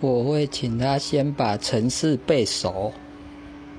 [0.00, 2.92] 我会请他先把城市背熟。